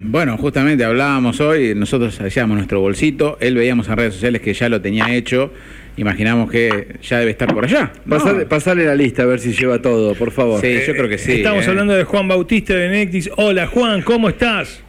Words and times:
Bueno, 0.00 0.38
justamente 0.38 0.84
hablábamos 0.84 1.40
hoy, 1.40 1.74
nosotros 1.74 2.20
hacíamos 2.20 2.56
nuestro 2.56 2.80
bolsito, 2.80 3.36
él 3.40 3.56
veíamos 3.56 3.88
en 3.88 3.96
redes 3.96 4.14
sociales 4.14 4.40
que 4.40 4.54
ya 4.54 4.68
lo 4.68 4.80
tenía 4.80 5.12
hecho, 5.12 5.52
imaginamos 5.96 6.48
que 6.52 6.98
ya 7.02 7.18
debe 7.18 7.32
estar 7.32 7.52
por 7.52 7.64
allá. 7.64 7.90
Pasale, 8.08 8.46
pasale 8.46 8.84
la 8.84 8.94
lista 8.94 9.24
a 9.24 9.26
ver 9.26 9.40
si 9.40 9.52
lleva 9.52 9.82
todo, 9.82 10.14
por 10.14 10.30
favor. 10.30 10.60
Sí, 10.60 10.78
yo 10.86 10.92
creo 10.92 11.08
que 11.08 11.18
sí. 11.18 11.32
Estamos 11.32 11.66
¿eh? 11.66 11.70
hablando 11.70 11.94
de 11.94 12.04
Juan 12.04 12.28
Bautista 12.28 12.74
de 12.74 12.88
Nectis. 12.90 13.28
Hola 13.38 13.66
Juan, 13.66 14.02
¿cómo 14.02 14.28
estás? 14.28 14.84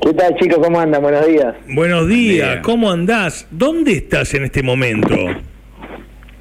¿Qué 0.00 0.14
tal 0.14 0.34
chicos? 0.36 0.60
¿Cómo 0.64 0.80
andan? 0.80 1.02
Buenos 1.02 1.26
días. 1.26 1.54
Buenos 1.68 2.08
días, 2.08 2.52
día. 2.52 2.62
¿cómo 2.62 2.90
andás? 2.90 3.46
¿Dónde 3.50 3.92
estás 3.92 4.32
en 4.32 4.44
este 4.44 4.62
momento? 4.62 5.14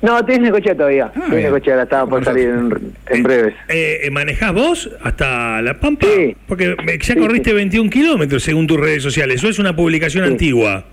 No, 0.02 0.20
en 0.28 0.42
Necochea 0.42 0.76
todavía. 0.76 1.12
Ah, 1.16 1.28
bien. 1.30 1.44
Necochea, 1.44 1.74
ahora 1.74 1.84
estaba 1.84 2.10
por 2.10 2.24
salir 2.26 2.50
en, 2.50 2.94
en 3.10 3.24
breves. 3.24 3.54
Eh, 3.70 4.10
¿Manejás 4.12 4.54
vos 4.54 4.90
hasta 5.04 5.62
La 5.62 5.80
Pampa? 5.80 6.08
Sí. 6.16 6.36
Porque 6.48 6.72
eh, 6.72 7.00
ya 7.00 7.14
Sí, 7.14 7.20
corriste 7.20 7.54
21 7.54 7.90
kilómetros 7.90 8.42
según 8.44 8.66
tus 8.68 8.80
redes 8.80 9.04
sociales. 9.04 9.36
Eso 9.38 9.50
es 9.50 9.60
una 9.60 9.76
publicación 9.76 10.26
Sí. 10.26 10.32
antigua. 10.32 10.86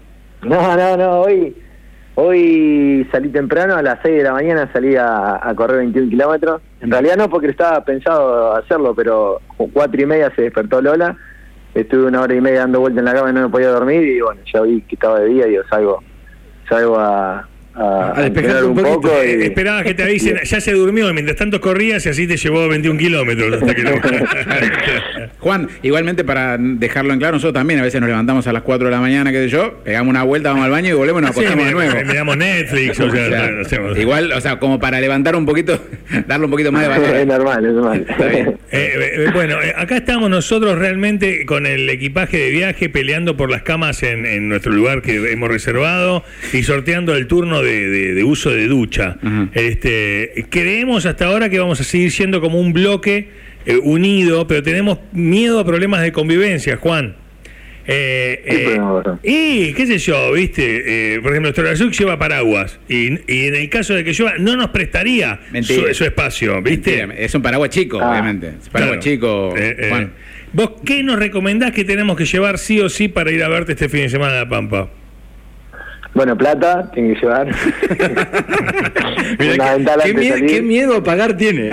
No, 0.42 0.76
no, 0.76 0.96
no, 0.96 1.20
hoy 1.22 1.54
hoy 2.14 3.06
salí 3.12 3.28
temprano, 3.28 3.76
a 3.76 3.82
las 3.82 4.00
6 4.02 4.16
de 4.18 4.22
la 4.24 4.32
mañana 4.32 4.68
salí 4.72 4.96
a, 4.96 5.38
a 5.40 5.54
correr 5.54 5.78
21 5.78 6.10
kilómetros. 6.10 6.60
En 6.80 6.90
realidad 6.90 7.16
no, 7.16 7.30
porque 7.30 7.48
estaba 7.48 7.84
pensado 7.84 8.54
hacerlo, 8.56 8.94
pero 8.94 9.40
cuatro 9.72 10.02
y 10.02 10.06
media 10.06 10.32
se 10.34 10.42
despertó 10.42 10.80
Lola. 10.82 11.16
Estuve 11.74 12.06
una 12.06 12.22
hora 12.22 12.34
y 12.34 12.40
media 12.40 12.60
dando 12.60 12.80
vuelta 12.80 12.98
en 13.00 13.04
la 13.04 13.14
cama 13.14 13.30
y 13.30 13.32
no 13.34 13.42
me 13.42 13.48
podía 13.48 13.68
dormir 13.68 14.02
y 14.02 14.20
bueno, 14.20 14.40
ya 14.52 14.62
vi 14.62 14.80
que 14.82 14.96
estaba 14.96 15.20
de 15.20 15.26
día 15.28 15.46
y 15.46 15.50
digo, 15.50 15.62
salgo, 15.70 16.02
salgo 16.68 16.98
a, 16.98 17.46
a, 17.78 18.12
A 18.18 18.22
despejarte 18.22 18.38
entrenar 18.58 18.64
un 18.64 18.70
un 18.70 18.76
poquito. 18.76 19.00
poco. 19.00 19.22
Eh, 19.22 19.38
y- 19.40 19.42
esperabas 19.44 19.84
que 19.84 19.94
te 19.94 20.02
avisen, 20.02 20.38
ya 20.44 20.60
se 20.60 20.72
durmió, 20.72 21.12
mientras 21.14 21.36
tanto 21.36 21.60
corrías 21.60 22.04
y 22.06 22.08
así 22.08 22.26
te 22.26 22.36
llevó 22.36 22.68
21 22.68 22.98
kilómetros 22.98 23.54
hasta 23.54 23.74
que 23.74 23.82
lo... 23.82 23.90
Juan, 25.40 25.68
igualmente 25.82 26.24
para 26.24 26.56
dejarlo 26.58 27.12
en 27.12 27.18
claro, 27.18 27.34
nosotros 27.34 27.54
también 27.54 27.80
a 27.80 27.82
veces 27.82 28.00
nos 28.00 28.08
levantamos 28.08 28.46
a 28.46 28.52
las 28.52 28.62
4 28.62 28.86
de 28.88 28.90
la 28.94 29.00
mañana, 29.00 29.30
qué 29.30 29.38
sé 29.44 29.48
yo, 29.48 29.80
pegamos 29.84 30.10
una 30.10 30.22
vuelta, 30.24 30.50
vamos 30.50 30.64
al 30.64 30.70
baño 30.70 30.90
y 30.90 30.92
volvemos 30.94 31.22
y 31.22 31.26
nos 31.26 31.34
Sí, 31.34 31.40
acostamos 31.44 31.66
de 31.66 31.72
nuevo. 31.72 31.94
Miramos 32.06 32.36
Netflix, 32.36 33.00
o 33.00 33.04
O 33.08 33.10
sea, 33.10 33.28
sea, 33.28 33.50
no 33.50 33.60
hacemos- 33.62 33.98
igual, 33.98 34.32
o 34.32 34.40
sea, 34.40 34.58
como 34.58 34.78
para 34.80 35.00
levantar 35.00 35.36
un 35.36 35.46
poquito, 35.46 35.80
darle 36.26 36.46
un 36.46 36.50
poquito 36.50 36.72
más 36.72 36.82
de 36.82 36.88
valor. 36.88 37.16
es 37.16 37.26
normal, 37.26 37.64
es 37.66 37.72
normal. 37.72 38.06
Está 38.08 38.26
bien. 38.26 38.48
Eh, 38.70 38.92
eh, 39.26 39.30
bueno, 39.32 39.62
eh, 39.62 39.72
acá 39.76 39.96
estamos 39.96 40.28
nosotros 40.28 40.76
realmente 40.78 41.46
con 41.46 41.66
el 41.66 41.88
equipaje 41.88 42.36
de 42.38 42.50
viaje 42.50 42.88
peleando 42.88 43.36
por 43.36 43.50
las 43.50 43.62
camas 43.62 44.02
en, 44.02 44.26
en 44.26 44.48
nuestro 44.48 44.72
lugar 44.72 45.02
que 45.02 45.30
hemos 45.32 45.48
reservado 45.48 46.24
y 46.52 46.62
sorteando 46.64 47.14
el 47.14 47.26
turno 47.26 47.62
de, 47.62 47.67
de- 47.68 48.14
de 48.14 48.24
uso 48.24 48.50
de 48.50 48.66
ducha. 48.66 49.16
Este, 49.54 50.46
creemos 50.50 51.06
hasta 51.06 51.26
ahora 51.26 51.48
que 51.48 51.58
vamos 51.58 51.80
a 51.80 51.84
seguir 51.84 52.10
siendo 52.10 52.40
como 52.40 52.60
un 52.60 52.72
bloque 52.72 53.28
eh, 53.66 53.76
unido, 53.82 54.46
pero 54.46 54.62
tenemos 54.62 54.98
miedo 55.12 55.60
a 55.60 55.64
problemas 55.64 56.00
de 56.02 56.12
convivencia, 56.12 56.76
Juan. 56.76 57.16
Eh, 57.90 58.42
¿Qué 58.46 58.58
problema 58.64 59.02
pasó? 59.02 59.18
y 59.22 59.72
qué 59.72 59.86
sé 59.86 59.96
yo, 59.98 60.32
viste, 60.32 61.14
Eh, 61.14 61.20
por 61.22 61.32
ejemplo, 61.32 61.50
Storasuk 61.52 61.90
lleva 61.92 62.18
paraguas 62.18 62.78
y, 62.86 63.14
y 63.32 63.46
en 63.46 63.54
el 63.54 63.68
caso 63.70 63.94
de 63.94 64.04
que 64.04 64.12
llueva 64.12 64.34
no 64.38 64.56
nos 64.56 64.68
prestaría 64.70 65.40
su, 65.62 65.94
su 65.94 66.04
espacio, 66.04 66.60
¿viste? 66.60 66.98
Mentira, 67.06 67.24
Es 67.24 67.34
un 67.34 67.40
paraguas 67.42 67.70
chico, 67.70 67.98
Ah. 68.00 68.10
obviamente. 68.10 68.48
Es 68.48 68.66
un 68.66 68.72
paraguas 68.72 68.98
Claro. 68.98 69.00
chico, 69.00 69.54
Eh, 69.56 69.76
eh, 69.78 69.86
Juan. 69.88 70.12
¿Vos 70.52 70.72
qué 70.84 71.02
nos 71.02 71.18
recomendás 71.18 71.72
que 71.72 71.84
tenemos 71.84 72.16
que 72.16 72.24
llevar 72.26 72.58
sí 72.58 72.78
o 72.80 72.88
sí 72.90 73.08
para 73.08 73.30
ir 73.32 73.42
a 73.42 73.48
verte 73.48 73.72
este 73.72 73.88
fin 73.88 74.00
de 74.02 74.08
semana 74.10 74.32
a 74.34 74.44
La 74.44 74.48
Pampa? 74.48 74.90
Bueno, 76.18 76.36
plata, 76.36 76.90
tiene 76.92 77.14
que 77.14 77.20
llevar. 77.20 77.46
Mirá, 79.38 79.76
qué, 80.02 80.14
mie- 80.14 80.62
miedo 80.62 80.96
a 80.96 81.02
pagar 81.04 81.36
tiene. 81.36 81.70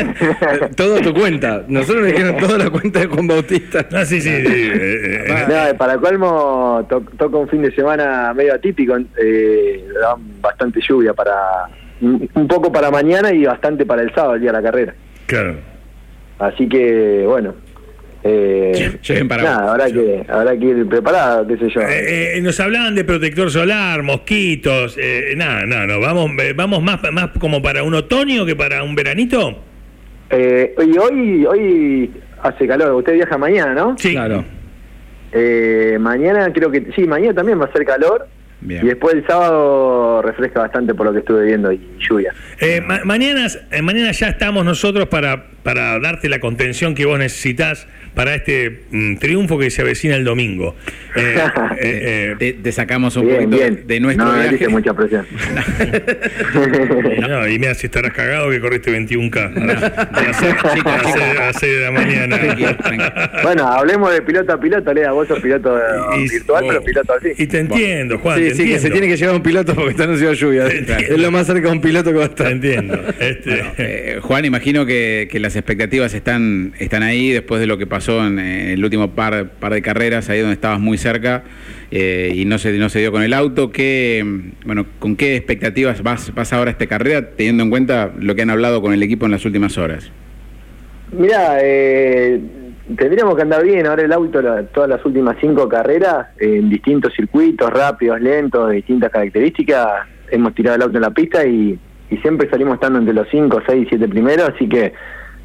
Todo 0.74 0.96
a 0.96 1.00
tu 1.00 1.12
cuenta. 1.12 1.64
Nosotros 1.68 2.04
le 2.04 2.12
dijeron 2.12 2.38
toda 2.38 2.56
la 2.56 2.70
cuenta 2.70 3.00
de 3.00 3.06
Juan 3.08 3.26
Bautista. 3.26 3.84
Ah, 3.92 4.06
sí, 4.06 4.22
sí. 4.22 4.30
sí, 4.30 4.46
eh, 4.46 5.24
eh, 5.28 5.44
No, 5.72 5.76
para 5.76 5.98
colmo, 5.98 6.86
to- 6.88 7.04
toca 7.18 7.36
un 7.36 7.46
fin 7.50 7.60
de 7.60 7.70
semana 7.74 8.32
medio 8.32 8.54
atípico, 8.54 8.96
eh, 9.22 9.84
bastante 10.40 10.80
lluvia 10.80 11.12
para 11.12 11.34
un 12.00 12.26
un 12.32 12.48
poco 12.48 12.72
para 12.72 12.90
mañana 12.90 13.34
y 13.34 13.44
bastante 13.44 13.84
para 13.84 14.00
el 14.00 14.14
sábado, 14.14 14.36
el 14.36 14.40
día 14.40 14.50
de 14.52 14.56
la 14.58 14.62
carrera. 14.62 14.94
claro. 15.26 15.56
Así 16.38 16.66
que, 16.70 17.24
bueno, 17.26 17.54
eh, 18.24 18.98
nada, 19.28 19.70
habrá 19.72 19.86
que, 19.86 20.24
habrá 20.28 20.56
que 20.58 20.64
ir 20.64 20.86
preparado, 20.88 21.46
qué 21.46 21.56
sé 21.56 21.68
yo. 21.70 21.80
Eh, 21.82 22.36
eh, 22.36 22.40
nos 22.42 22.58
hablaban 22.60 22.94
de 22.94 23.04
protector 23.04 23.50
solar, 23.50 24.02
mosquitos, 24.02 24.96
eh, 25.00 25.34
nada, 25.36 25.64
nada, 25.66 25.86
no, 25.86 26.00
vamos, 26.00 26.30
eh, 26.42 26.52
vamos 26.54 26.82
más, 26.82 26.98
más 27.12 27.30
como 27.38 27.62
para 27.62 27.82
un 27.82 27.94
otoño 27.94 28.44
que 28.44 28.56
para 28.56 28.82
un 28.82 28.94
veranito. 28.94 29.62
Eh, 30.30 30.74
y 30.86 30.98
hoy, 30.98 31.46
hoy 31.46 32.10
hace 32.42 32.66
calor, 32.66 32.92
usted 32.94 33.14
viaja 33.14 33.38
mañana, 33.38 33.74
¿no? 33.74 33.96
Sí, 33.98 34.12
Claro. 34.12 34.44
Eh, 35.32 35.98
mañana 36.00 36.50
creo 36.52 36.70
que, 36.70 36.86
sí, 36.96 37.02
mañana 37.02 37.34
también 37.34 37.60
va 37.60 37.66
a 37.66 37.72
ser 37.72 37.84
calor. 37.84 38.26
Bien. 38.60 38.84
Y 38.84 38.88
después 38.88 39.14
el 39.14 39.24
sábado 39.26 40.20
refresca 40.22 40.60
bastante 40.60 40.92
por 40.92 41.06
lo 41.06 41.12
que 41.12 41.20
estuve 41.20 41.44
viendo 41.44 41.70
y 41.70 41.80
lluvia. 42.00 42.32
Eh, 42.60 42.80
ma- 42.80 43.02
mañana, 43.04 43.46
eh, 43.70 43.82
mañana 43.82 44.10
ya 44.10 44.28
estamos 44.30 44.64
nosotros 44.64 45.06
para, 45.06 45.44
para 45.68 45.98
darte 46.00 46.30
la 46.30 46.40
contención 46.40 46.94
que 46.94 47.04
vos 47.04 47.18
necesitas 47.18 47.86
para 48.14 48.34
este 48.34 48.84
mm, 48.90 49.16
triunfo 49.18 49.58
que 49.58 49.68
se 49.70 49.82
avecina 49.82 50.16
el 50.16 50.24
domingo. 50.24 50.74
Eh, 51.14 51.36
eh, 51.78 51.78
eh, 51.80 52.34
Te, 52.38 52.52
te 52.54 52.72
sacamos 52.72 53.14
un 53.16 53.26
Bien, 53.26 53.44
poquito 53.44 53.56
bien. 53.62 53.74
de, 53.86 53.94
de 53.94 54.00
nuestro 54.00 54.24
no 54.24 54.32
viaje. 54.32 54.52
dice 54.52 54.68
mucha 54.68 54.94
presión. 54.94 55.26
No, 57.28 57.46
y 57.48 57.58
mira 57.58 57.74
si 57.74 57.86
estarás 57.86 58.12
cagado 58.12 58.50
que 58.50 58.60
corriste 58.60 58.90
21K 58.98 59.36
a 59.56 59.64
las- 59.66 59.82
a 59.82 60.22
las 60.22 60.36
seis- 60.38 60.54
Chicos, 60.74 60.92
a 60.92 61.02
las 61.02 61.12
seis- 61.12 61.24
a 61.38 61.44
las 61.46 61.56
seis 61.60 61.74
de 61.76 61.80
la 61.82 61.90
mañana. 61.90 62.38
Tranquilo, 62.38 62.76
tranquilo. 62.76 63.12
bueno, 63.42 63.66
hablemos 63.66 64.12
de 64.12 64.22
piloto 64.22 64.52
a 64.52 64.60
piloto, 64.60 64.94
Lea, 64.94 65.12
vos 65.12 65.28
sos 65.28 65.40
piloto 65.40 65.78
Y- 66.16 66.28
virtual, 66.30 66.64
pero 66.68 66.82
piloto 66.82 67.12
así. 67.12 67.28
Y 67.36 67.46
te 67.46 67.58
entiendo, 67.58 68.18
Juan. 68.18 68.38
Sí, 68.38 68.48
te 68.48 68.54
sí, 68.54 68.68
que 68.68 68.78
se 68.78 68.90
tiene 68.90 69.06
que 69.08 69.16
llevar 69.16 69.34
un 69.36 69.42
piloto 69.42 69.74
porque 69.74 69.90
está 69.90 70.04
anunciado 70.04 70.32
lluvia. 70.32 70.66
Es 70.66 71.18
lo 71.18 71.30
más 71.30 71.46
cerca 71.46 71.68
de 71.68 71.72
un 71.72 71.80
piloto 71.80 72.10
que 72.12 72.18
va 72.18 72.24
a 72.24 72.28
Te 72.28 72.42
estar. 72.42 72.52
entiendo. 72.52 72.98
Este, 73.18 73.50
Bueno, 73.50 73.72
eh, 73.78 74.18
Juan, 74.22 74.44
imagino 74.44 74.86
que, 74.86 75.28
que 75.30 75.38
las 75.40 75.56
expectativas 75.58 76.14
están, 76.14 76.72
están 76.78 77.02
ahí 77.02 77.30
después 77.30 77.60
de 77.60 77.66
lo 77.66 77.76
que 77.76 77.86
pasó 77.86 78.26
en, 78.26 78.38
eh, 78.38 78.72
el 78.72 78.84
último 78.84 79.10
par, 79.10 79.50
par 79.60 79.74
de 79.74 79.82
carreras, 79.82 80.30
ahí 80.30 80.40
donde 80.40 80.54
estabas 80.54 80.80
muy 80.80 80.96
cerca 80.96 81.44
eh, 81.90 82.32
y 82.34 82.44
no 82.44 82.58
se, 82.58 82.72
no 82.78 82.88
se 82.88 83.00
dio 83.00 83.12
con 83.12 83.22
el 83.22 83.34
auto. 83.34 83.70
¿Qué, 83.70 84.24
bueno, 84.64 84.86
¿Con 84.98 85.16
qué 85.16 85.36
expectativas 85.36 86.02
vas, 86.02 86.34
vas 86.34 86.52
ahora 86.52 86.70
a 86.70 86.72
esta 86.72 86.86
carrera, 86.86 87.30
teniendo 87.36 87.62
en 87.64 87.70
cuenta 87.70 88.12
lo 88.18 88.34
que 88.34 88.42
han 88.42 88.50
hablado 88.50 88.80
con 88.80 88.92
el 88.92 89.02
equipo 89.02 89.26
en 89.26 89.32
las 89.32 89.44
últimas 89.44 89.76
horas? 89.76 90.10
Mirá, 91.12 91.58
eh, 91.62 92.40
tendríamos 92.96 93.34
que 93.36 93.42
andar 93.42 93.64
bien 93.64 93.86
ahora 93.86 94.02
el 94.02 94.12
auto 94.12 94.40
todas 94.72 94.88
las 94.88 95.04
últimas 95.04 95.36
cinco 95.40 95.68
carreras 95.68 96.28
en 96.38 96.70
distintos 96.70 97.12
circuitos, 97.14 97.70
rápidos, 97.70 98.20
lentos, 98.20 98.70
de 98.70 98.76
distintas 98.76 99.10
características. 99.10 100.06
Hemos 100.30 100.54
tirado 100.54 100.76
el 100.76 100.82
auto 100.82 100.96
en 100.96 101.02
la 101.02 101.10
pista 101.10 101.46
y, 101.46 101.78
y 102.10 102.16
siempre 102.18 102.48
salimos 102.50 102.74
estando 102.74 102.98
entre 102.98 103.14
los 103.14 103.26
cinco, 103.30 103.62
seis, 103.66 103.86
siete 103.88 104.08
primeros, 104.08 104.50
así 104.54 104.68
que 104.68 104.92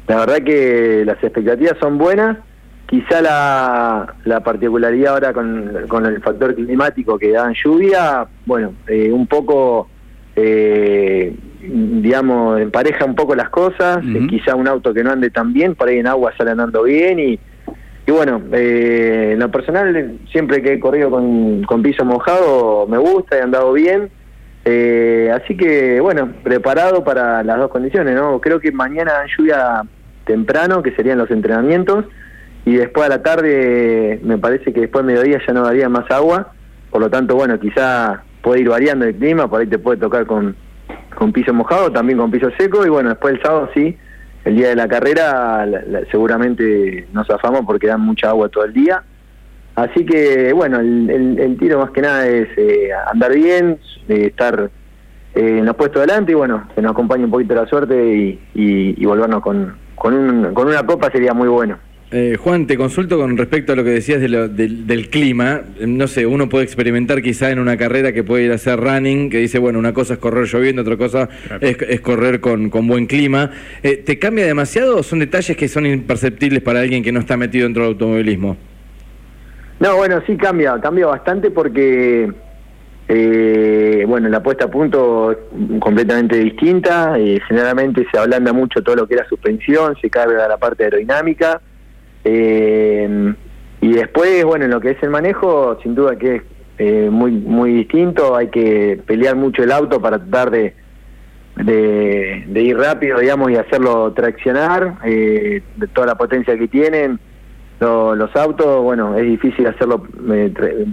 la 0.06 0.16
verdad 0.16 0.38
que 0.44 1.02
las 1.04 1.22
expectativas 1.22 1.76
son 1.80 1.98
buenas. 1.98 2.38
Quizá 2.86 3.22
la, 3.22 4.14
la 4.24 4.40
particularidad 4.40 5.14
ahora 5.14 5.32
con, 5.32 5.86
con 5.88 6.04
el 6.04 6.20
factor 6.20 6.54
climático 6.54 7.18
que 7.18 7.32
da 7.32 7.46
en 7.48 7.54
lluvia, 7.54 8.26
bueno, 8.44 8.74
eh, 8.86 9.10
un 9.10 9.26
poco, 9.26 9.88
eh, 10.36 11.34
digamos, 11.62 12.60
empareja 12.60 13.06
un 13.06 13.14
poco 13.14 13.34
las 13.34 13.48
cosas. 13.48 14.04
Eh, 14.04 14.26
quizá 14.28 14.54
un 14.54 14.68
auto 14.68 14.92
que 14.92 15.02
no 15.02 15.10
ande 15.10 15.30
tan 15.30 15.54
bien, 15.54 15.74
por 15.74 15.88
ahí 15.88 15.98
en 15.98 16.06
agua 16.06 16.34
sale 16.36 16.50
andando 16.50 16.82
bien 16.82 17.18
y, 17.18 17.38
y 18.06 18.10
bueno, 18.12 18.42
eh, 18.52 19.30
en 19.32 19.38
lo 19.38 19.50
personal, 19.50 20.18
siempre 20.30 20.60
que 20.60 20.74
he 20.74 20.78
corrido 20.78 21.10
con, 21.10 21.62
con 21.62 21.82
piso 21.82 22.04
mojado, 22.04 22.86
me 22.86 22.98
gusta, 22.98 23.38
he 23.38 23.40
andado 23.40 23.72
bien. 23.72 24.10
Eh, 24.64 25.30
así 25.34 25.56
que, 25.56 26.00
bueno, 26.00 26.32
preparado 26.42 27.04
para 27.04 27.42
las 27.42 27.58
dos 27.58 27.70
condiciones, 27.70 28.14
¿no? 28.14 28.40
Creo 28.40 28.60
que 28.60 28.72
mañana 28.72 29.12
lluvia 29.36 29.82
temprano, 30.24 30.82
que 30.82 30.92
serían 30.92 31.18
los 31.18 31.30
entrenamientos, 31.30 32.06
y 32.64 32.76
después 32.76 33.06
a 33.06 33.10
la 33.10 33.22
tarde, 33.22 34.20
me 34.22 34.38
parece 34.38 34.72
que 34.72 34.80
después 34.82 35.04
de 35.04 35.12
mediodía 35.12 35.38
ya 35.46 35.52
no 35.52 35.64
daría 35.64 35.88
más 35.90 36.10
agua, 36.10 36.52
por 36.90 37.02
lo 37.02 37.10
tanto, 37.10 37.34
bueno, 37.34 37.60
quizá 37.60 38.22
puede 38.40 38.62
ir 38.62 38.68
variando 38.70 39.04
el 39.04 39.14
clima, 39.14 39.48
por 39.50 39.60
ahí 39.60 39.66
te 39.66 39.78
puede 39.78 39.98
tocar 40.00 40.24
con, 40.24 40.56
con 41.14 41.30
piso 41.32 41.52
mojado, 41.52 41.92
también 41.92 42.18
con 42.18 42.30
piso 42.30 42.48
seco, 42.56 42.86
y 42.86 42.88
bueno, 42.88 43.10
después 43.10 43.34
el 43.34 43.42
sábado 43.42 43.68
sí, 43.74 43.98
el 44.46 44.56
día 44.56 44.68
de 44.68 44.76
la 44.76 44.88
carrera 44.88 45.66
la- 45.66 46.06
seguramente 46.10 47.06
nos 47.12 47.26
zafamos 47.26 47.62
porque 47.66 47.86
dan 47.88 48.00
mucha 48.00 48.30
agua 48.30 48.48
todo 48.48 48.64
el 48.64 48.72
día. 48.72 49.02
Así 49.76 50.04
que 50.06 50.52
bueno, 50.52 50.78
el, 50.80 51.10
el- 51.10 51.38
el 51.38 51.56
tiro 51.58 51.78
más 51.80 51.90
que 51.90 52.00
nada 52.00 52.26
es 52.28 52.46
eh, 52.56 52.90
andar 53.12 53.34
bien, 53.34 53.78
eh, 54.08 54.26
estar 54.26 54.70
eh, 55.34 55.56
en 55.58 55.64
los 55.66 55.74
puestos 55.74 56.00
delante 56.00 56.32
y 56.32 56.34
bueno, 56.36 56.68
que 56.74 56.80
nos 56.80 56.92
acompañe 56.92 57.24
un 57.24 57.30
poquito 57.30 57.54
la 57.54 57.66
suerte 57.66 57.94
y, 58.14 58.38
y- 58.54 58.94
y 59.02 59.04
volvernos 59.04 59.42
con, 59.42 59.74
con, 59.96 60.14
un- 60.14 60.54
con 60.54 60.68
una 60.68 60.84
copa 60.86 61.10
sería 61.10 61.34
muy 61.34 61.48
bueno. 61.48 61.78
Eh, 62.12 62.36
Juan, 62.38 62.68
te 62.68 62.76
consulto 62.76 63.18
con 63.18 63.36
respecto 63.36 63.72
a 63.72 63.76
lo 63.76 63.82
que 63.82 63.90
decías 63.90 64.20
de 64.20 64.28
lo- 64.28 64.46
del, 64.48 64.86
del 64.86 65.08
clima. 65.10 65.62
Eh, 65.80 65.86
No 65.88 66.06
sé, 66.06 66.24
uno 66.24 66.48
puede 66.48 66.62
experimentar 66.62 67.20
quizá 67.22 67.50
en 67.50 67.58
una 67.58 67.76
carrera 67.76 68.12
que 68.12 68.22
puede 68.22 68.44
ir 68.44 68.52
a 68.52 68.54
hacer 68.54 68.78
running, 68.78 69.28
que 69.30 69.38
dice, 69.38 69.58
bueno, 69.58 69.80
una 69.80 69.92
cosa 69.92 70.14
es 70.14 70.20
correr 70.20 70.46
lloviendo, 70.46 70.82
otra 70.82 70.96
cosa 70.96 71.28
Claro. 71.48 71.66
es, 71.66 71.76
es 71.88 72.00
correr 72.00 72.38
con, 72.38 72.70
con 72.70 72.86
buen 72.86 73.06
clima. 73.06 73.50
Eh, 73.82 73.96
¿Te 73.96 74.20
cambia 74.20 74.46
demasiado 74.46 74.98
o 74.98 75.02
son 75.02 75.18
detalles 75.18 75.56
que 75.56 75.66
son 75.66 75.86
imperceptibles 75.86 76.62
para 76.62 76.78
alguien 76.82 77.02
que 77.02 77.10
no 77.10 77.18
está 77.18 77.36
metido 77.36 77.64
dentro 77.64 77.82
del 77.82 77.92
automovilismo? 77.94 78.56
No, 79.80 79.96
bueno, 79.96 80.22
sí 80.26 80.36
cambia, 80.36 80.80
cambia 80.80 81.06
bastante 81.06 81.50
porque, 81.50 82.32
eh, 83.08 84.04
bueno, 84.06 84.28
la 84.28 84.42
puesta 84.42 84.66
a 84.66 84.70
punto 84.70 85.34
completamente 85.80 86.36
distinta. 86.36 87.18
eh, 87.18 87.40
generalmente 87.48 88.06
se 88.10 88.18
ablanda 88.18 88.52
mucho 88.52 88.82
todo 88.82 88.96
lo 88.96 89.06
que 89.06 89.14
era 89.14 89.28
suspensión, 89.28 89.96
se 90.00 90.08
carga 90.10 90.48
la 90.48 90.56
parte 90.58 90.84
aerodinámica. 90.84 91.60
eh, 92.24 93.34
y 93.80 93.92
después, 93.92 94.44
bueno, 94.46 94.64
en 94.64 94.70
lo 94.70 94.80
que 94.80 94.92
es 94.92 95.02
el 95.02 95.10
manejo, 95.10 95.78
sin 95.82 95.94
duda 95.94 96.16
que 96.16 96.36
es 96.36 96.42
eh, 96.78 97.08
muy, 97.10 97.32
muy 97.32 97.72
distinto. 97.74 98.34
Hay 98.34 98.48
que 98.48 98.98
pelear 99.06 99.36
mucho 99.36 99.62
el 99.62 99.70
auto 99.72 100.00
para 100.00 100.18
tratar 100.18 100.50
de, 100.50 100.74
de, 101.56 102.44
de 102.46 102.62
ir 102.62 102.78
rápido, 102.78 103.18
digamos, 103.18 103.50
y 103.50 103.56
hacerlo 103.56 104.10
traccionar, 104.14 104.94
eh, 105.04 105.62
de 105.76 105.86
toda 105.88 106.06
la 106.06 106.14
potencia 106.14 106.56
que 106.56 106.66
tienen. 106.68 107.20
Lo- 107.80 108.14
los 108.14 108.34
autos, 108.36 108.82
bueno, 108.82 109.16
es 109.16 109.24
difícil 109.24 109.66
hacerlo, 109.66 110.06
eh, 110.30 110.86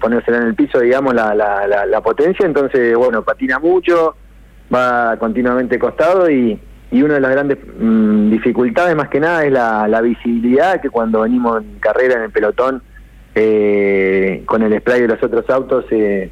ponérsela 0.00 0.38
en 0.38 0.44
el 0.44 0.54
piso, 0.54 0.80
digamos, 0.80 1.14
la, 1.14 1.34
la, 1.34 1.66
la, 1.66 1.86
la 1.86 2.00
potencia, 2.00 2.46
entonces, 2.46 2.96
bueno, 2.96 3.22
patina 3.22 3.58
mucho, 3.58 4.16
va 4.74 5.16
continuamente 5.18 5.78
costado 5.78 6.30
y, 6.30 6.58
y 6.90 7.02
una 7.02 7.14
de 7.14 7.20
las 7.20 7.30
grandes 7.32 7.58
mm, 7.78 8.30
dificultades 8.30 8.96
más 8.96 9.08
que 9.08 9.20
nada 9.20 9.44
es 9.44 9.52
la, 9.52 9.86
la 9.88 10.00
visibilidad, 10.00 10.80
que 10.80 10.88
cuando 10.90 11.20
venimos 11.20 11.62
en 11.62 11.78
carrera 11.78 12.14
en 12.16 12.22
el 12.22 12.30
pelotón, 12.30 12.82
eh, 13.34 14.42
con 14.46 14.62
el 14.62 14.78
spray 14.80 15.02
de 15.02 15.08
los 15.08 15.22
otros 15.22 15.48
autos, 15.50 15.84
eh, 15.90 16.30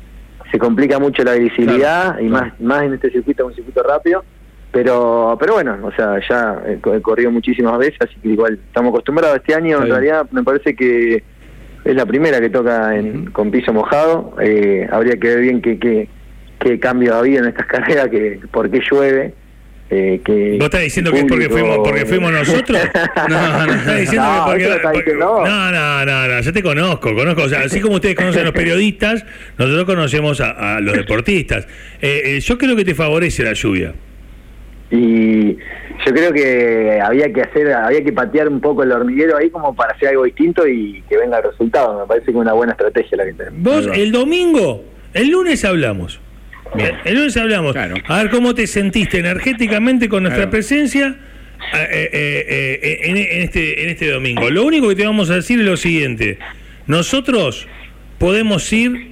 se 0.50 0.58
complica 0.58 0.98
mucho 0.98 1.22
la 1.22 1.34
visibilidad 1.34 2.18
y 2.18 2.24
más 2.28 2.58
más 2.60 2.82
en 2.82 2.94
este 2.94 3.10
circuito, 3.10 3.46
un 3.46 3.54
circuito 3.54 3.82
rápido. 3.82 4.24
Pero 4.72 5.36
pero 5.40 5.54
bueno, 5.54 5.78
o 5.82 5.90
sea, 5.92 6.20
ya 6.28 6.62
he 6.68 6.76
co- 6.80 6.94
he 6.94 7.02
corrido 7.02 7.30
muchísimas 7.32 7.76
veces, 7.78 7.96
así 8.00 8.14
que 8.22 8.28
igual 8.28 8.58
estamos 8.68 8.90
acostumbrados. 8.90 9.36
Este 9.38 9.54
año, 9.54 9.78
Está 9.78 9.82
en 9.82 9.84
bien. 9.84 9.94
realidad, 9.96 10.26
me 10.30 10.42
parece 10.44 10.74
que 10.76 11.22
es 11.84 11.94
la 11.96 12.06
primera 12.06 12.40
que 12.40 12.50
toca 12.50 12.96
en, 12.96 13.26
con 13.32 13.50
piso 13.50 13.72
mojado. 13.72 14.36
Eh, 14.40 14.86
habría 14.92 15.16
que 15.16 15.26
ver 15.28 15.40
bien 15.40 15.60
qué, 15.60 15.78
qué, 15.78 16.08
qué 16.60 16.78
cambio 16.78 17.14
ha 17.14 17.18
habido 17.18 17.42
en 17.42 17.48
estas 17.48 17.66
carreras, 17.74 18.08
que 18.08 18.38
por 18.52 18.70
qué 18.70 18.80
llueve. 18.88 19.34
Eh, 19.92 20.20
que 20.24 20.52
¿Vos 20.56 20.66
estás 20.66 20.82
diciendo 20.82 21.10
que 21.10 21.18
es 21.18 21.24
porque 21.24 21.48
fuimos, 21.48 21.78
porque 21.78 22.06
fuimos 22.06 22.30
nosotros? 22.30 22.78
No, 23.28 23.66
no, 23.66 23.72
estás 23.72 23.98
diciendo 23.98 24.28
que 24.46 24.50
porque, 24.52 24.80
porque- 24.92 25.14
no, 25.14 25.44
no, 25.44 25.72
no, 25.72 26.28
no, 26.28 26.40
yo 26.40 26.52
te 26.52 26.62
conozco, 26.62 27.12
conozco, 27.12 27.42
o 27.42 27.48
sea, 27.48 27.62
así 27.62 27.80
como 27.80 27.96
ustedes 27.96 28.14
conocen 28.14 28.42
a 28.42 28.44
los 28.44 28.52
periodistas, 28.52 29.26
nosotros 29.58 29.84
conocemos 29.86 30.40
a, 30.40 30.76
a 30.76 30.80
los 30.80 30.94
deportistas. 30.96 31.66
Eh, 32.00 32.22
eh, 32.36 32.40
yo 32.40 32.56
creo 32.56 32.76
que 32.76 32.84
te 32.84 32.94
favorece 32.94 33.42
la 33.42 33.52
lluvia. 33.54 33.92
Y 34.90 35.52
yo 36.04 36.12
creo 36.14 36.32
que 36.32 37.00
había 37.02 37.32
que 37.32 37.42
hacer 37.42 37.72
había 37.72 38.02
que 38.02 38.12
patear 38.12 38.48
un 38.48 38.60
poco 38.60 38.82
el 38.82 38.90
hormiguero 38.92 39.36
ahí 39.36 39.48
como 39.50 39.74
para 39.74 39.92
hacer 39.92 40.08
algo 40.08 40.24
distinto 40.24 40.66
y 40.66 41.02
que 41.08 41.16
venga 41.16 41.38
el 41.38 41.44
resultado 41.44 42.00
me 42.00 42.06
parece 42.06 42.26
que 42.26 42.30
es 42.32 42.36
una 42.36 42.52
buena 42.54 42.72
estrategia 42.72 43.16
la 43.18 43.24
que 43.26 43.32
tenemos 43.34 43.60
Vos 43.62 43.88
el 43.96 44.10
domingo, 44.12 44.84
el 45.14 45.28
lunes 45.30 45.64
hablamos. 45.64 46.20
Bien. 46.74 46.92
El 47.04 47.14
lunes 47.16 47.36
hablamos. 47.36 47.72
Claro. 47.72 47.96
A 48.06 48.22
ver 48.22 48.30
cómo 48.30 48.54
te 48.54 48.66
sentiste 48.68 49.18
energéticamente 49.18 50.08
con 50.08 50.22
nuestra 50.22 50.42
Claro. 50.44 50.50
presencia 50.52 51.16
eh, 51.74 51.88
eh, 51.92 52.08
eh, 52.12 52.80
eh, 52.82 53.00
en, 53.04 53.16
en 53.16 53.42
este, 53.42 53.82
en 53.82 53.88
este 53.90 54.08
domingo. 54.10 54.48
Lo 54.50 54.64
único 54.64 54.88
que 54.88 54.94
te 54.94 55.04
vamos 55.04 55.30
a 55.30 55.34
decir 55.34 55.58
es 55.60 55.66
lo 55.66 55.76
siguiente. 55.76 56.38
Nosotros 56.86 57.66
podemos 58.18 58.72
ir 58.72 59.09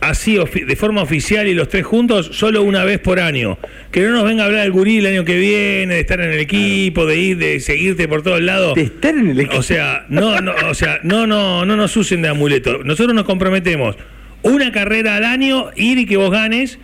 así 0.00 0.36
de 0.66 0.76
forma 0.76 1.02
oficial 1.02 1.46
y 1.48 1.54
los 1.54 1.68
tres 1.68 1.84
juntos 1.84 2.30
solo 2.32 2.62
una 2.62 2.84
vez 2.84 2.98
por 2.98 3.18
año. 3.20 3.58
Que 3.90 4.02
no 4.02 4.10
nos 4.12 4.24
venga 4.24 4.42
a 4.44 4.46
hablar 4.46 4.64
el 4.66 4.72
gurí 4.72 4.98
el 4.98 5.06
año 5.06 5.24
que 5.24 5.36
viene, 5.38 5.94
de 5.94 6.00
estar 6.00 6.20
en 6.20 6.30
el 6.32 6.38
equipo, 6.38 7.06
de 7.06 7.16
ir, 7.18 7.36
de 7.38 7.60
seguirte 7.60 8.06
por 8.08 8.22
todos 8.22 8.40
lados. 8.40 8.74
De 8.74 8.82
estar 8.82 9.14
en 9.14 9.30
el 9.30 9.40
equipo. 9.40 9.58
O 9.58 9.62
sea, 9.62 10.04
no, 10.08 10.40
no, 10.40 10.52
o 10.68 10.74
sea, 10.74 11.00
no, 11.02 11.26
no, 11.26 11.64
no 11.66 11.76
nos 11.76 11.96
usen 11.96 12.22
de 12.22 12.28
amuleto. 12.28 12.78
Nosotros 12.84 13.14
nos 13.14 13.24
comprometemos 13.24 13.96
una 14.42 14.70
carrera 14.70 15.16
al 15.16 15.24
año, 15.24 15.70
ir 15.74 15.98
y 15.98 16.06
que 16.06 16.16
vos 16.16 16.30
ganes. 16.30 16.78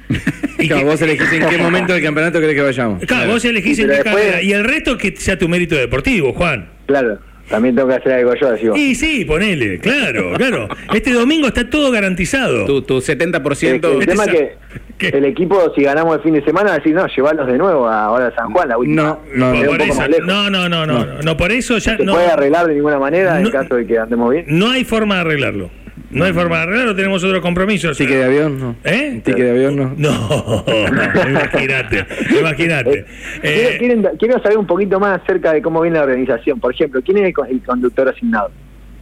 Y 0.58 0.66
Claro, 0.68 0.82
que- 0.82 0.84
vos 0.90 1.02
elegís 1.02 1.32
en 1.32 1.48
qué 1.48 1.58
momento 1.58 1.92
del 1.92 2.02
campeonato 2.02 2.40
querés 2.40 2.54
que 2.56 2.62
vayamos. 2.62 3.04
Claro, 3.04 3.30
vos 3.32 3.44
elegís 3.44 3.78
en 3.78 3.86
Pero 3.88 3.98
qué 4.02 4.04
después- 4.08 4.24
carrera. 4.26 4.42
Y 4.42 4.52
el 4.52 4.64
resto 4.64 4.96
que 4.98 5.14
sea 5.16 5.38
tu 5.38 5.48
mérito 5.48 5.74
deportivo, 5.76 6.32
Juan. 6.32 6.68
claro 6.86 7.18
también 7.52 7.76
tengo 7.76 7.88
que 7.88 7.94
hacer 7.94 8.12
algo 8.14 8.34
yo 8.34 8.70
vos. 8.70 8.78
Y 8.78 8.94
sí, 8.96 9.24
ponele, 9.24 9.78
claro, 9.78 10.32
claro. 10.36 10.68
Este 10.92 11.12
domingo 11.12 11.46
está 11.46 11.68
todo 11.70 11.90
garantizado. 11.92 12.64
Tu, 12.64 12.82
tu 12.82 12.96
El, 12.96 13.02
70%. 13.02 14.00
el 14.00 14.06
tema 14.06 14.24
Este 14.24 14.42
es 14.42 14.50
¿Qué? 14.98 15.10
que 15.10 15.18
el 15.18 15.24
equipo 15.26 15.72
si 15.76 15.82
ganamos 15.82 16.16
el 16.16 16.22
fin 16.22 16.34
de 16.34 16.44
semana 16.44 16.74
decir 16.74 16.94
no 16.94 17.06
llevarlos 17.06 17.46
de 17.46 17.58
nuevo 17.58 17.86
a 17.86 18.04
ahora 18.04 18.28
a 18.28 18.34
San 18.34 18.50
Juan 18.52 18.68
la 18.68 18.78
última 18.78 19.02
No, 19.34 19.52
no, 19.52 19.66
Por- 19.66 19.82
eso- 19.82 20.02
no, 20.24 20.48
no, 20.50 20.68
no, 20.68 20.86
no, 20.86 21.04
no, 21.04 21.22
no, 21.22 21.36
por 21.36 21.52
eso 21.52 21.78
ya 21.78 21.96
se 21.96 22.04
no, 22.04 22.14
puede 22.14 22.26
arreglar 22.30 22.66
de 22.66 22.74
ninguna 22.74 22.98
manera 22.98 23.38
No- 23.38 23.46
en 23.46 23.52
caso 23.52 23.74
de 23.76 23.86
que 23.86 23.98
andemos 23.98 24.30
bien 24.32 24.44
no 24.48 24.70
hay 24.70 24.84
forma 24.84 25.16
de 25.16 25.20
arreglarlo. 25.22 25.70
No 26.12 26.24
hay 26.24 26.32
forma 26.32 26.56
de 26.58 26.62
arreglarlo, 26.64 26.94
tenemos 26.94 27.24
otro 27.24 27.40
compromiso. 27.40 27.90
o 27.90 27.94
sea- 27.94 28.06
¿Ticket 28.06 28.20
de 28.20 28.26
avión? 28.26 28.58
No. 28.60 28.76
¿Eh? 28.84 29.20
¿Ticket 29.24 29.44
de 29.44 29.50
avión? 29.50 29.76
No. 29.76 29.94
No, 29.96 30.64
imagínate, 31.28 32.06
imagínate. 32.38 33.04
Quiero- 33.40 33.68
Eh, 33.70 33.76
quieren- 33.78 34.06
quiero 34.18 34.42
saber 34.42 34.58
un 34.58 34.66
poquito 34.66 35.00
más 35.00 35.20
acerca 35.22 35.52
de 35.52 35.62
cómo 35.62 35.80
viene 35.80 35.96
la 35.98 36.04
organización 36.04 36.60
por 36.60 36.72
ejemplo 36.74 37.00
quién 37.04 37.18
es 37.18 37.24
el, 37.24 37.32
con- 37.32 37.48
el 37.48 37.60
conductor 37.62 38.08
asignado 38.08 38.50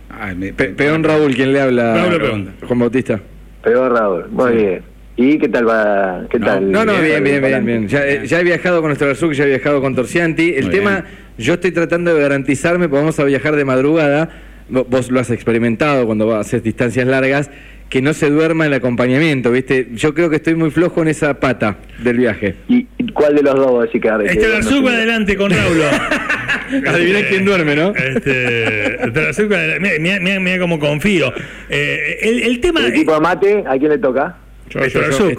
Ay, 0.08 0.34
me- 0.36 0.52
Pe- 0.52 0.70
Peón 0.70 1.04
Raúl, 1.04 1.34
quien 1.34 1.52
le 1.52 1.60
habla. 1.60 1.94
Raúl 1.94 2.18
Peón. 2.20 2.50
Juan 2.66 2.78
Bautista. 2.78 3.20
pero 3.62 3.88
Raúl 3.88 4.26
muy 4.30 4.52
bien 4.56 4.82
y 5.16 5.38
qué 5.38 5.48
tal 5.48 5.68
va 5.68 6.22
qué 6.30 6.38
No, 6.38 6.46
tal 6.46 6.70
No, 6.72 6.84
no, 6.84 6.92
bien, 7.00 7.22
bien, 7.22 7.42
bien, 7.42 7.64
bien. 7.66 7.88
Ya, 7.88 8.06
eh, 8.06 8.22
ya 8.26 8.40
he 8.40 8.44
viajado 8.44 8.80
con 8.80 8.88
nuestro 8.88 9.06
Garzú, 9.08 9.32
ya 9.32 9.44
he 9.44 9.48
viajado 9.48 9.80
con 9.82 9.94
Torcianti. 9.94 10.54
El 10.54 10.66
Muy 10.66 10.74
tema, 10.74 10.90
bien. 10.92 11.04
yo 11.36 11.54
estoy 11.54 11.72
tratando 11.72 12.14
de 12.14 12.20
garantizarme, 12.22 12.88
porque 12.88 13.00
vamos 13.00 13.18
a 13.20 13.24
viajar 13.24 13.54
de 13.54 13.64
madrugada, 13.66 14.30
vos 14.70 15.10
lo 15.10 15.20
has 15.20 15.30
experimentado 15.30 16.06
cuando 16.06 16.26
vas 16.26 16.36
a 16.38 16.40
hacer 16.40 16.62
distancias 16.62 17.06
largas, 17.06 17.50
que 17.88 18.00
no 18.02 18.14
se 18.14 18.30
duerma 18.30 18.66
el 18.66 18.72
acompañamiento, 18.74 19.50
¿viste? 19.50 19.88
Yo 19.94 20.14
creo 20.14 20.30
que 20.30 20.36
estoy 20.36 20.54
muy 20.54 20.70
flojo 20.70 21.02
en 21.02 21.08
esa 21.08 21.40
pata 21.40 21.78
del 22.02 22.18
viaje. 22.18 22.54
¿Y 22.68 22.86
cuál 23.12 23.34
de 23.34 23.42
los 23.42 23.54
dos 23.56 23.82
decís 23.82 24.00
que 24.00 24.08
que- 24.08 24.26
Este 24.32 24.48
va 24.48 24.92
adelante 24.92 25.36
con 25.36 25.50
Raulo. 25.50 25.84
Adivina 26.88 27.20
quién 27.28 27.44
duerme, 27.44 27.74
¿no? 27.74 27.92
Este, 27.96 28.94
este 28.94 29.44
va 29.46 29.58
mira, 29.98 30.20
mira, 30.20 30.38
mira 30.40 30.58
cómo 30.60 30.78
confío. 30.78 31.32
Eh, 31.68 32.18
el, 32.22 32.42
el 32.44 32.60
tema. 32.60 32.80
el 32.80 32.92
equipo 32.92 33.12
de 33.14 33.20
mate 33.20 33.64
a 33.66 33.76
quién 33.76 33.90
le 33.90 33.98
toca 33.98 34.36
Yo- 34.70 34.80
yo- 34.86 35.00
yo-. 35.10 35.30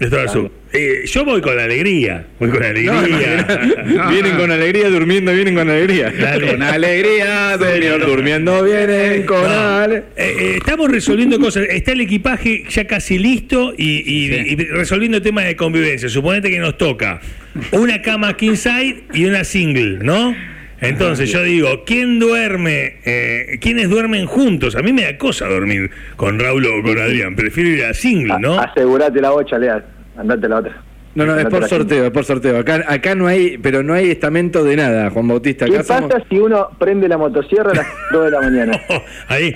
Esto 0.00 0.16
Garzú. 0.16 0.50
Eh, 0.72 1.02
yo 1.04 1.24
voy 1.26 1.42
con 1.42 1.58
alegría. 1.58 2.24
Voy 2.40 2.48
con 2.48 2.62
alegría. 2.62 3.46
No, 3.84 4.08
vienen 4.10 4.36
con 4.36 4.50
alegría, 4.50 4.88
durmiendo, 4.88 5.32
vienen 5.34 5.54
con 5.54 5.68
alegría. 5.68 6.10
Dale. 6.18 6.50
Con 6.52 6.62
alegría, 6.62 7.58
Señor, 7.58 8.06
durmiendo. 8.06 8.64
vienen 8.64 9.26
con 9.26 9.44
ale- 9.44 9.96
Eh, 10.16 10.34
eh, 10.38 10.54
estamos 10.56 10.90
resolviendo 10.90 11.38
cosas. 11.38 11.66
Está 11.68 11.92
el 11.92 12.00
equipaje 12.00 12.64
ya 12.70 12.86
casi 12.86 13.18
listo 13.18 13.74
y, 13.76 13.98
y- 13.98 14.28
Sí. 14.28 14.44
y 14.48 14.56
resolviendo 14.70 15.20
temas 15.20 15.44
de 15.44 15.54
convivencia. 15.56 16.08
Suponete 16.08 16.48
que 16.48 16.58
nos 16.58 16.78
toca 16.78 17.20
una 17.72 18.00
cama 18.00 18.34
king 18.36 18.54
side 18.56 19.02
y 19.12 19.26
una 19.26 19.44
single, 19.44 19.98
¿no? 20.02 20.34
Entonces 20.82 21.30
yo 21.30 21.42
digo, 21.42 21.84
¿quién 21.86 22.18
duerme? 22.18 22.96
Eh, 23.04 23.58
¿Quiénes 23.60 23.88
duermen 23.88 24.26
juntos? 24.26 24.76
A 24.76 24.82
mí 24.82 24.92
me 24.92 25.02
da 25.04 25.16
cosa 25.16 25.46
dormir 25.48 25.90
con 26.16 26.38
Raúl 26.38 26.66
o 26.66 26.82
con 26.82 26.98
Adrián. 26.98 27.34
Prefiero 27.36 27.70
ir 27.70 27.84
a 27.84 27.94
single, 27.94 28.36
¿no? 28.40 28.58
A- 28.58 28.64
asegurate 28.64 29.20
la 29.20 29.30
bocha 29.30 29.58
Leal 29.58 29.84
andate 30.18 30.46
la 30.48 30.56
otra 30.58 30.82
No, 31.14 31.24
no, 31.24 31.32
es 31.32 31.38
Andate 31.44 31.56
por 31.60 31.68
sorteo, 31.68 32.04
es 32.06 32.10
por 32.10 32.24
sorteo. 32.24 32.58
Acá, 32.58 32.84
acá 32.88 33.14
no 33.14 33.26
hay, 33.26 33.58
pero 33.58 33.82
no 33.82 33.94
hay 33.94 34.10
estamento 34.10 34.64
de 34.64 34.76
nada, 34.76 35.10
Juan 35.10 35.28
Bautista. 35.28 35.66
¿Qué 35.66 35.74
Acá 35.76 35.84
somos- 35.84 36.10
pasa 36.12 36.24
si 36.28 36.38
uno 36.38 36.68
prende 36.78 37.08
la 37.08 37.16
motosierra 37.18 37.70
a 37.70 37.74
las 37.74 37.86
2 38.12 38.24
de 38.26 38.30
la 38.30 38.40
mañana? 38.40 38.80
Ahí. 39.28 39.54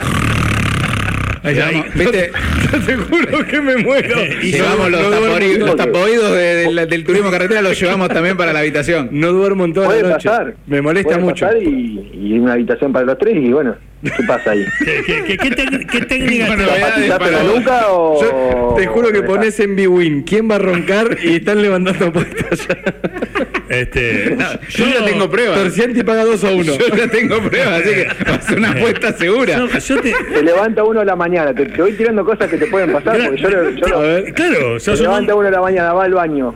Ahí 1.47 1.85
¿Viste? 1.95 2.31
Yo 2.73 2.79
te 2.87 2.97
juro 2.97 3.47
que 3.47 3.61
me 3.61 3.77
muero. 3.77 4.17
Y 4.43 4.53
Llevamos 4.53 4.91
los, 4.91 5.01
no 5.03 5.09
duermo 5.11 5.27
tapori- 5.37 5.57
los 5.59 5.71
porque- 5.71 5.85
tapoídos 5.85 6.33
de- 6.33 6.75
de- 6.75 6.87
del 6.87 7.05
turismo 7.05 7.31
carretera, 7.31 7.63
los 7.63 7.81
llevamos 7.81 8.09
también 8.09 8.37
para 8.37 8.53
la 8.53 8.59
habitación. 8.61 9.09
No 9.13 9.33
duermo 9.33 9.65
en 9.65 9.73
toda 9.73 9.87
Puede 9.87 10.03
la 10.03 10.09
noche. 10.11 10.29
pasar. 10.29 10.55
Me 10.67 10.83
molesta 10.83 11.11
Puede 11.15 11.23
mucho. 11.23 11.47
pasar 11.47 11.63
y, 11.63 12.11
y 12.15 12.39
una 12.39 12.55
habitación 12.55 12.93
para 12.93 13.07
los 13.07 13.19
tres 13.19 13.37
y 13.37 13.53
bueno, 13.53 13.77
¿qué 14.03 14.23
pasa 14.27 14.51
ahí? 14.53 14.65
¿Qué, 14.85 15.03
qué, 15.27 15.37
qué- 15.39 15.87
qué 15.91 16.01
técnica 16.07 16.47
Bueno, 16.49 16.65
te- 16.65 16.71
vea, 16.71 16.87
¿Zapatizarte 16.87 17.09
la 17.09 17.39
para- 17.39 17.43
nuca 17.45 17.87
o...? 17.93 18.21
Yo 18.23 18.75
te 18.77 18.87
juro 18.87 19.11
que 19.13 19.23
pones 19.23 19.59
en 19.61 19.75
B-Win 19.77 20.23
quién 20.23 20.51
va 20.51 20.57
a 20.57 20.59
roncar 20.59 21.17
y 21.23 21.37
están 21.37 21.63
levantando 21.63 22.07
apuestas 22.07 22.67
ya. 22.69 22.77
Este, 23.69 24.37
Yo 24.71 24.87
ya 24.87 25.05
tengo 25.05 25.29
pruebas. 25.31 25.59
Torcianti 25.59 26.03
paga 26.05 26.25
2 26.25 26.45
a 26.45 26.51
1. 26.53 26.63
Yo 26.65 26.97
ya 26.97 27.09
tengo 27.09 27.41
pruebas, 27.43 27.81
así 27.81 27.91
que 27.95 28.05
va 28.31 28.35
a 28.37 28.41
ser 28.43 28.59
una 28.59 28.71
apuesta 28.71 29.13
segura. 29.15 29.59
yo 29.79 30.01
te- 30.01 30.13
Se 30.13 30.43
levanta 30.43 30.85
uno 30.85 31.01
a 31.01 31.05
la 31.05 31.17
mañana, 31.17 31.53
te, 31.55 31.67
te 31.67 31.83
voy 31.83 31.93
tirando 31.93 32.25
cosas 32.25 32.49
que 32.49 32.57
te 32.59 32.67
pueden 32.67 32.93
pasar, 32.93 33.19
porque 33.25 33.43
yo, 33.43 33.51
lo- 33.51 33.71
yo 33.71 33.87
lo- 33.89 33.99
A 33.99 34.03
ver. 34.03 34.35
Claro, 34.35 34.75
un- 34.77 34.99
levanta 35.03 35.35
uno 35.35 35.49
a 35.49 35.51
la 35.51 35.61
mañana, 35.61 35.93
va 35.93 36.05
al 36.05 36.15
baño 36.15 36.55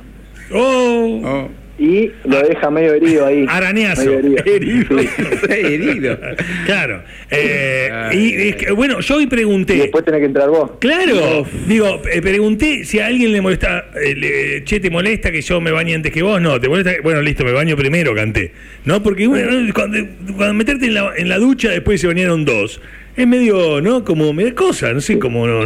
Oh. 0.53 1.21
Oh. 1.25 1.49
Y 1.81 2.11
lo 2.29 2.41
deja 2.43 2.71
medio 2.71 2.93
herido 2.95 3.25
ahí. 3.27 3.47
Arañazo. 3.49 4.05
Medio 4.05 4.45
herido. 4.45 4.99
Sí. 5.01 5.47
Herido. 5.49 6.19
Claro. 6.67 7.03
Eh, 7.31 7.89
Ay, 7.91 8.19
y 8.39 8.49
es 8.51 8.57
que, 8.57 8.73
bueno, 8.73 9.01
yo 9.01 9.17
hoy 9.17 9.25
Y 9.25 9.27
pregunté. 9.27 9.75
después 9.77 10.05
tenés 10.05 10.21
que 10.21 10.27
entrar 10.27 10.49
vos. 10.51 10.73
Claro, 10.79 11.47
digo, 11.67 12.03
eh, 12.13 12.21
pregunté 12.21 12.85
si 12.85 12.99
a 12.99 13.07
alguien 13.07 13.33
le 13.33 13.41
molesta, 13.41 13.87
eh, 14.05 14.15
le- 14.15 14.65
che, 14.65 14.79
¿te 14.81 14.91
molesta 14.91 15.33
que 15.33 15.41
yo 15.41 15.61
me 15.61 15.71
bañe 15.71 15.95
antes 15.95 16.13
que 16.13 16.23
vos? 16.23 16.41
No, 16.41 16.61
¿te 16.61 16.69
molesta? 16.69 16.95
que- 16.95 17.01
Bueno, 17.01 17.23
listo, 17.23 17.45
me 17.45 17.53
baño 17.53 17.77
primero, 17.77 18.15
canté. 18.15 18.53
¿No? 18.85 19.03
Porque 19.03 19.27
bueno, 19.27 19.51
cuando, 19.75 19.99
cuando 20.37 20.55
meterte 20.55 20.87
en 20.87 20.95
la, 20.95 21.13
en 21.17 21.29
la 21.29 21.39
ducha 21.39 21.71
después 21.71 22.01
se 22.01 22.07
bañaron 22.07 22.45
dos, 22.45 22.81
es 23.17 23.27
medio, 23.27 23.81
¿no? 23.81 24.05
Como 24.05 24.33
me 24.35 24.45
da 24.45 24.55
cosa, 24.55 24.93
no 24.93 25.01
sé, 25.01 25.19
como 25.19 25.47
no, 25.47 25.65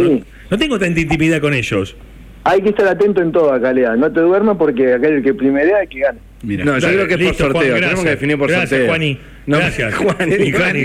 no 0.51 0.59
tengo 0.59 0.79
tanta 0.79 1.01
intimidad 1.01 1.41
con 1.41 1.55
ellos. 1.55 1.97
Hay 2.45 2.61
que 2.61 2.69
estar 2.69 2.87
atento 2.87 3.23
en 3.23 3.33
todo 3.33 3.53
acá. 3.53 3.73
No 3.73 4.13
te 4.13 4.21
duermas 4.21 4.57
porque 4.59 4.95
acá 4.95 5.09
el 5.09 5.23
que 5.23 5.35
primerea 5.35 5.83
es 5.83 5.89
que 5.89 6.01
gana. 6.01 6.19
Mira. 6.45 6.65
No, 6.65 6.79
yo 6.79 6.89
creo 6.89 7.07
que 7.09 7.15
es 7.15 7.21
listo, 7.21 7.45
por 7.45 7.53
Juan, 7.53 7.65
sorteo. 7.67 7.77
gracias. 7.77 7.81
Tenemos 7.91 8.05
que 8.05 8.11
definir 8.11 8.39
por 8.39 8.49
gracias, 8.49 8.71
sorteo. 8.71 8.87
Juani. 8.89 9.19
No, 9.47 9.59
gracias. 9.59 9.95
Juani. 9.95 10.35
Y 10.37 10.53
Juani, 10.53 10.85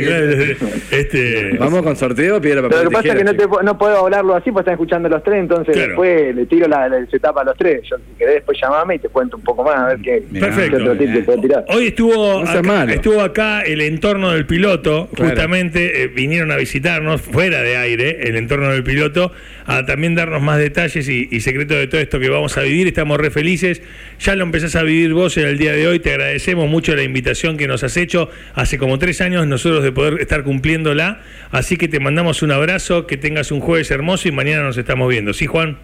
este, 0.92 1.58
Vamos 1.58 1.82
con 1.82 1.96
sorteo, 1.96 2.42
piedra, 2.42 2.62
papel, 2.62 2.78
Pero 2.78 2.84
lo 2.84 2.89
que 2.89 2.96
pasa 2.96 3.08
es 3.10 3.16
que 3.16 3.24
no, 3.24 3.34
te, 3.34 3.63
no 3.63 3.78
puedo 3.78 3.98
hablarlo 4.06 4.36
así 4.36 4.51
porque 4.51 4.62
están 4.62 4.74
escuchando 4.74 5.08
los 5.10 5.24
tres, 5.24 5.39
entonces 5.39 5.74
Claro. 5.74 5.88
después 5.89 6.36
le 6.36 6.46
tiro 6.46 6.68
la, 6.68 6.89
la- 6.89 7.06
se 7.06 7.20
tapa 7.20 7.42
a 7.42 7.44
los 7.46 7.58
tres. 7.58 7.82
Yo, 7.89 7.98
si 7.98 8.18
querés, 8.18 8.36
después 8.36 8.58
llamame 8.62 8.96
y 8.96 9.00
te 9.00 9.10
cuento 9.10 9.38
un 9.38 9.44
poco 9.44 9.63
más 9.63 9.78
a 9.78 9.88
ver 9.88 10.00
qué, 10.00 10.24
Perfecto. 10.39 10.78
qué 10.78 10.84
otro 10.84 10.98
tip 10.98 11.13
te 11.13 11.20
puedo 11.24 11.42
tirar. 11.42 11.66
Hoy 11.70 11.88
estuvo 11.88 12.44
No 12.44 12.50
acá, 12.50 12.94
estuvo 12.94 13.22
acá 13.22 13.62
el 13.62 13.82
entorno 13.82 14.32
del 14.32 14.46
piloto, 14.46 15.10
Claro. 15.13 15.30
justamente 15.32 16.04
eh, 16.04 16.08
vinieron 16.08 16.51
a 16.51 16.58
visitarnos 16.58 17.22
fuera 17.22 17.62
de 17.62 17.78
aire, 17.78 18.20
el 18.28 18.36
entorno 18.36 18.72
del 18.72 18.84
piloto, 18.84 19.32
a 19.66 19.86
también 19.86 20.16
darnos 20.16 20.42
más 20.42 20.58
detalles 20.60 21.08
y, 21.08 21.28
y 21.32 21.39
secretos 21.42 21.78
de 21.78 21.88
todo 21.88 22.01
esto 22.01 22.20
que 22.20 22.28
vamos 22.30 22.58
a 22.58 22.62
vivir. 22.62 22.88
Estamos 22.88 23.18
re 23.20 23.30
felices. 23.30 23.82
Ya 24.20 24.36
lo 24.36 24.44
empezás 24.44 24.75
a 24.75 24.84
vivir 24.84 25.13
vos 25.13 25.38
en 25.38 25.46
el 25.50 25.58
día 25.58 25.74
de 25.74 25.88
hoy. 25.88 26.00
Te 26.00 26.12
agradecemos 26.12 26.70
mucho 26.70 26.96
la 26.96 27.03
invitación 27.03 27.58
que 27.58 27.68
nos 27.68 27.84
has 27.84 27.98
hecho 27.98 28.29
hace 28.56 28.77
como 28.77 28.98
tres 29.00 29.20
años 29.22 29.46
nosotros 29.48 29.84
de 29.84 29.91
poder 29.91 30.22
estar 30.22 30.44
cumpliéndola. 30.44 31.20
Así 31.51 31.77
que 31.77 31.88
te 31.88 32.00
mandamos 32.00 32.41
un 32.41 32.51
abrazo, 32.51 33.06
que 33.08 33.18
tengas 33.18 33.51
un 33.51 33.60
jueves 33.60 33.91
hermoso 33.91 34.27
y 34.27 34.32
mañana 34.32 34.63
nos 34.63 34.77
estamos 34.77 35.10
viendo. 35.10 35.34
¿Sí, 35.34 35.46
Juan? 35.48 35.77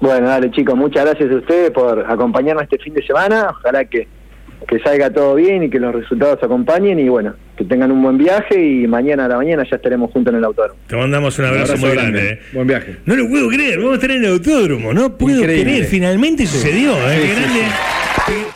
Bueno, 0.00 0.28
dale 0.28 0.50
chicos, 0.50 0.74
muchas 0.76 1.04
gracias 1.04 1.30
a 1.30 1.34
ustedes 1.34 1.70
por 1.72 2.06
acompañarnos 2.10 2.62
este 2.62 2.78
fin 2.78 2.94
de 2.94 3.04
semana. 3.06 3.48
Ojalá 3.50 3.84
que, 3.84 4.08
que 4.66 4.78
salga 4.78 5.10
todo 5.12 5.34
bien 5.34 5.64
y 5.64 5.68
que 5.70 5.78
los 5.78 5.94
resultados 5.94 6.38
acompañen 6.42 6.98
y 6.98 7.08
bueno, 7.10 7.34
que 7.54 7.64
tengan 7.66 7.92
un 7.92 8.02
buen 8.02 8.16
viaje 8.16 8.58
y 8.58 8.86
mañana 8.86 9.26
a 9.26 9.28
la 9.28 9.36
mañana 9.36 9.62
ya 9.70 9.76
estaremos 9.76 10.10
juntos 10.10 10.32
en 10.32 10.38
el 10.38 10.44
autódromo. 10.44 10.80
Te 10.86 10.96
mandamos 10.96 11.38
un 11.38 11.44
Un 11.44 11.50
abrazo, 11.50 11.76
muy 11.76 11.90
grande. 11.90 12.30
eh. 12.30 12.40
Buen 12.54 12.66
viaje. 12.66 12.96
No 13.04 13.14
lo 13.14 13.28
puedo 13.28 13.48
creer, 13.50 13.76
vamos 13.78 13.92
a 13.92 13.94
estar 13.96 14.10
en 14.12 14.24
el 14.24 14.30
autódromo, 14.32 14.94
no 14.94 15.18
puedo 15.18 15.40
Increíble. 15.40 15.64
creer, 15.64 15.84
finalmente 15.84 16.46
sucedió, 16.46 16.92
¿eh? 17.10 17.16
Sí, 17.16 17.20
Qué 17.20 17.34
sí, 17.34 17.40
grande. 17.42 18.49